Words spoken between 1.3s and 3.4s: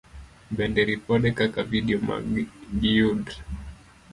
kata vidio ma giyud